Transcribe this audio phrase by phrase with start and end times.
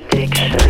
[0.00, 0.69] addiction.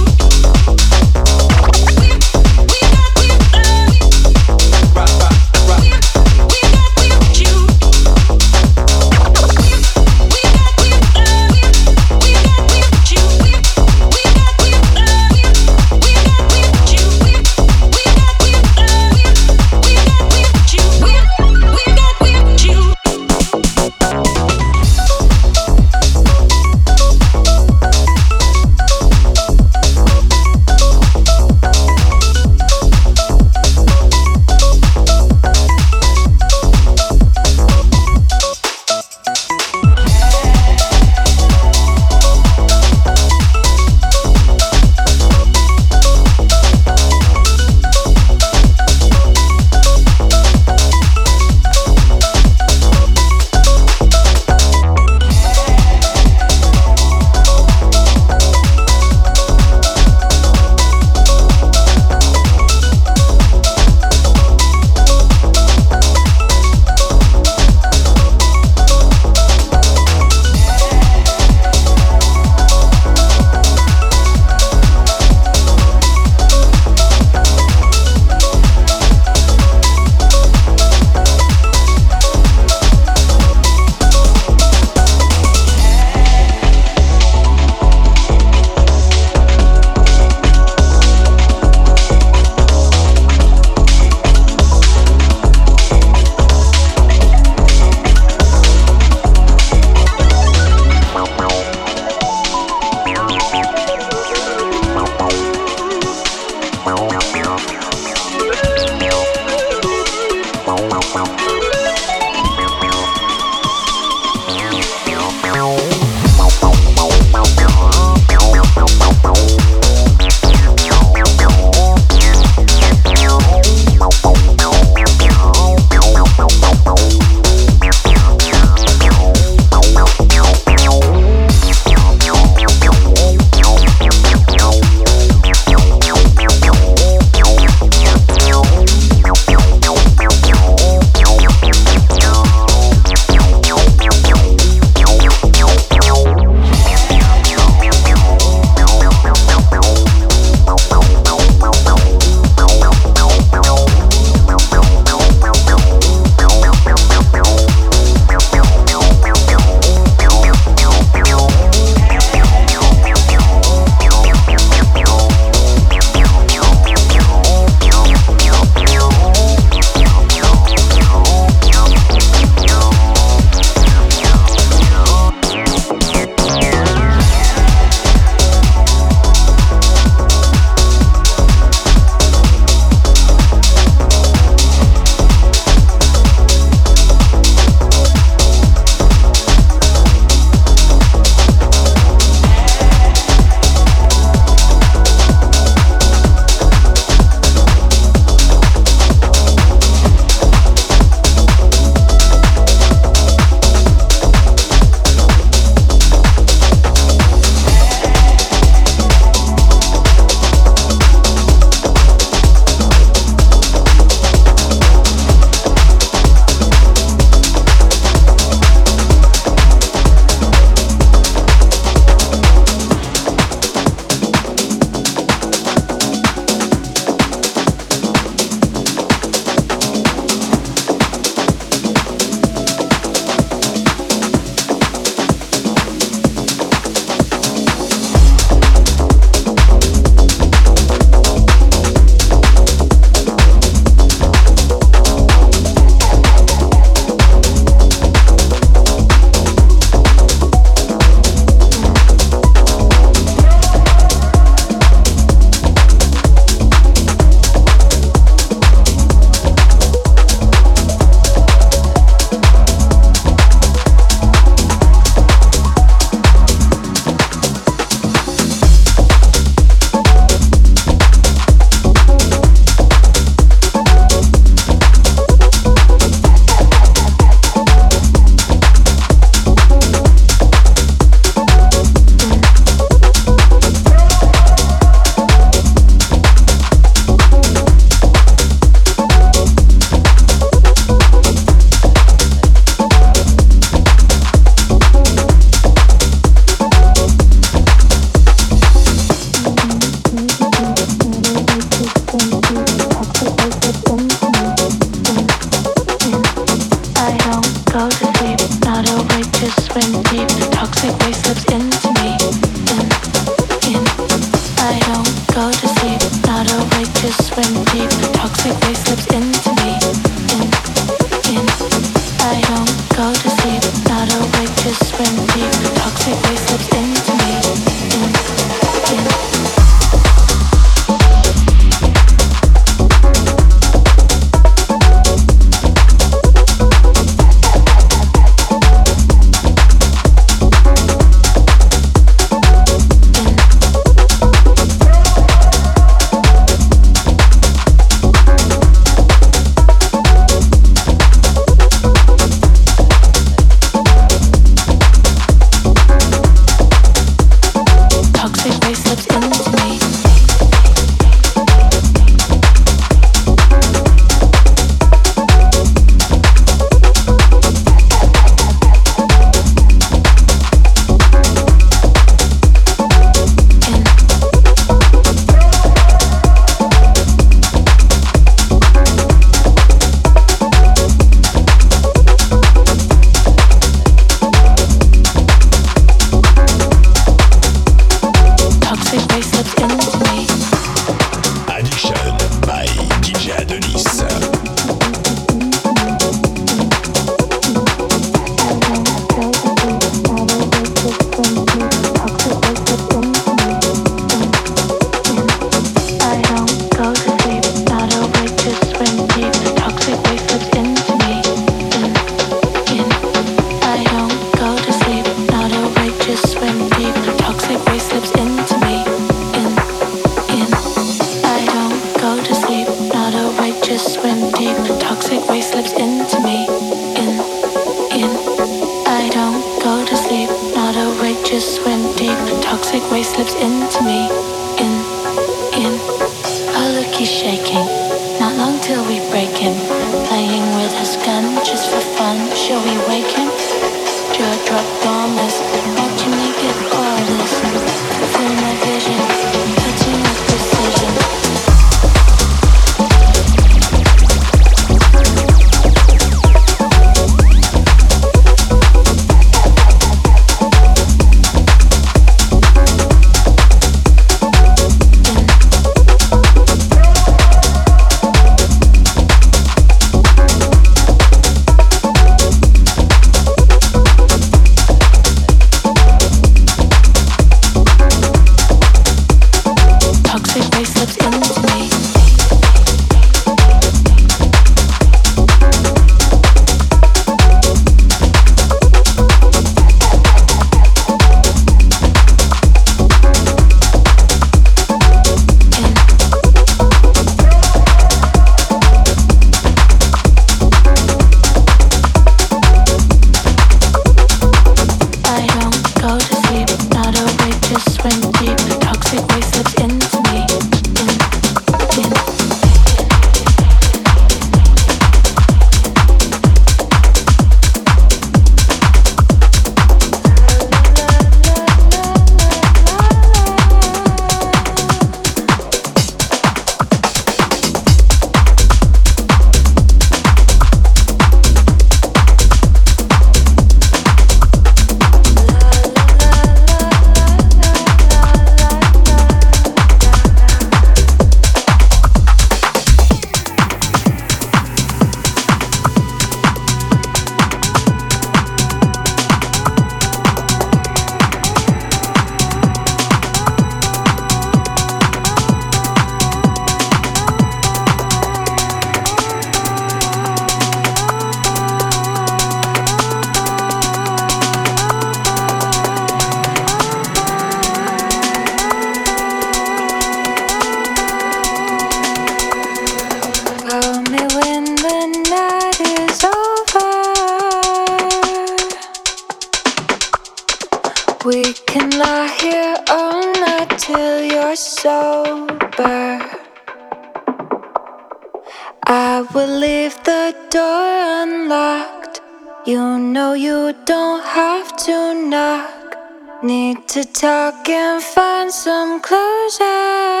[596.81, 600.00] to talk and find some closure.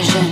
[0.00, 0.29] vision.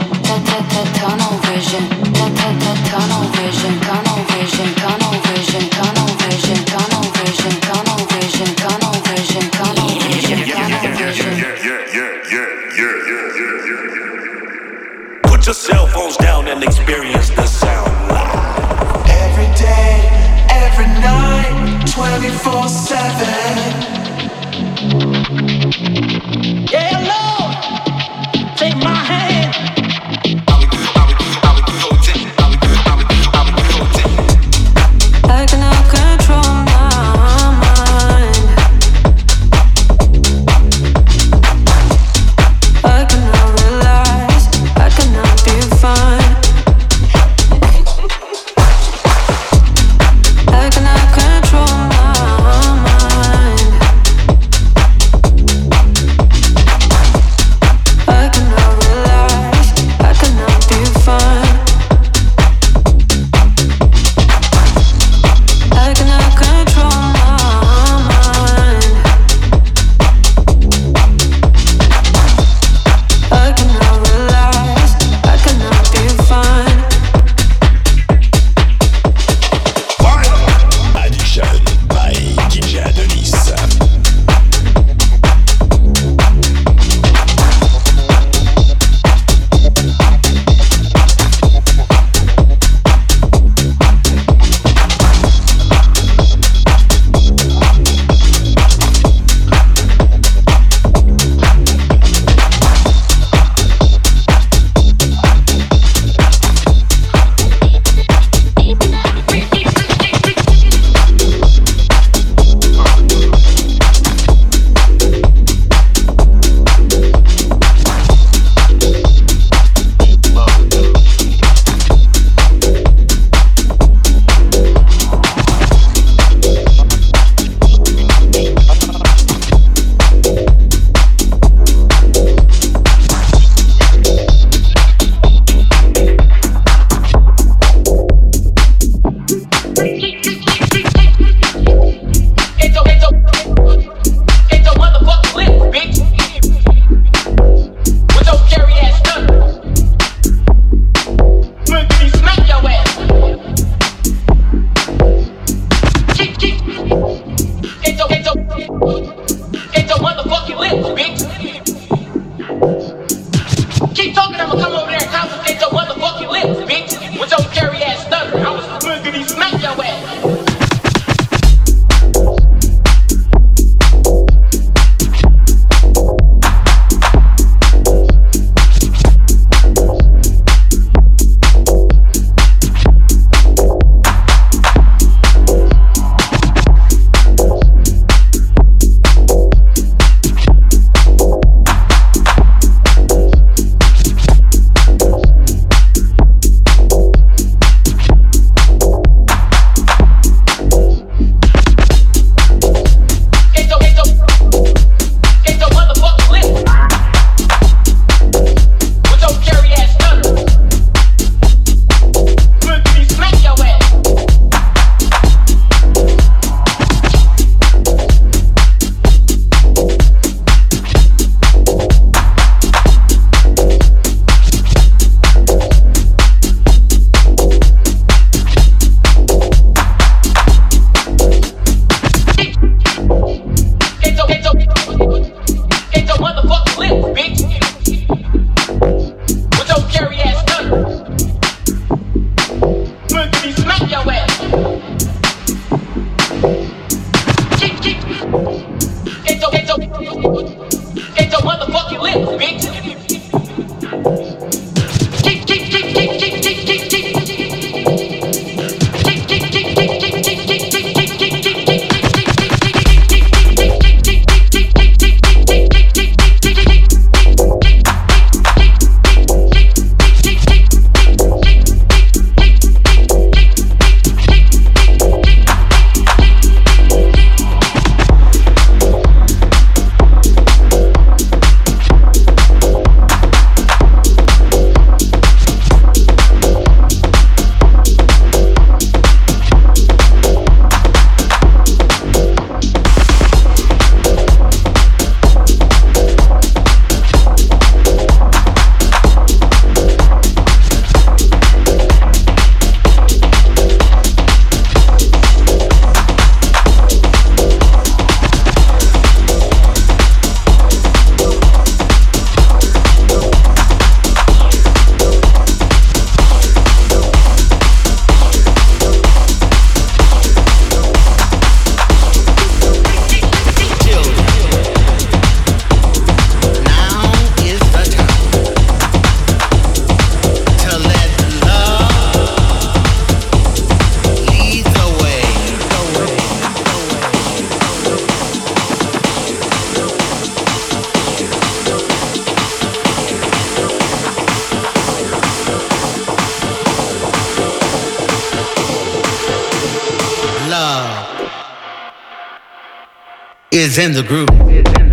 [353.59, 354.88] Is in the groove.